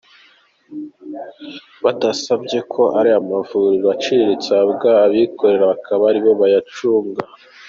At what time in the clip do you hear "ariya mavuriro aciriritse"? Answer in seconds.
2.99-4.49